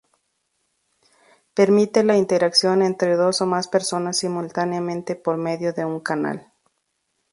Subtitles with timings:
[1.53, 6.51] Permite la interacción entre dos o más personas simultáneamente por medio de un canal.